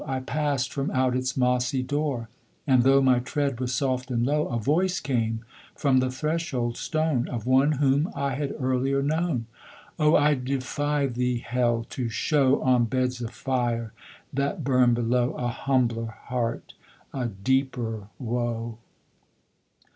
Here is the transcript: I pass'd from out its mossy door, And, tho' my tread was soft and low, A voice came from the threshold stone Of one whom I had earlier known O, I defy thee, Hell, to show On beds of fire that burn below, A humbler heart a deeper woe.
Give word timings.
I 0.07 0.19
pass'd 0.19 0.73
from 0.73 0.89
out 0.89 1.15
its 1.15 1.37
mossy 1.37 1.83
door, 1.83 2.27
And, 2.65 2.81
tho' 2.81 3.03
my 3.03 3.19
tread 3.19 3.59
was 3.59 3.71
soft 3.71 4.09
and 4.09 4.25
low, 4.25 4.47
A 4.47 4.57
voice 4.57 4.99
came 4.99 5.45
from 5.75 5.99
the 5.99 6.09
threshold 6.09 6.75
stone 6.75 7.27
Of 7.27 7.45
one 7.45 7.73
whom 7.73 8.09
I 8.15 8.33
had 8.33 8.55
earlier 8.59 9.03
known 9.03 9.45
O, 9.99 10.15
I 10.15 10.33
defy 10.33 11.05
thee, 11.05 11.37
Hell, 11.37 11.85
to 11.91 12.09
show 12.09 12.63
On 12.63 12.85
beds 12.85 13.21
of 13.21 13.29
fire 13.29 13.93
that 14.33 14.63
burn 14.63 14.95
below, 14.95 15.33
A 15.35 15.49
humbler 15.49 16.15
heart 16.29 16.73
a 17.13 17.27
deeper 17.27 18.07
woe. 18.17 18.79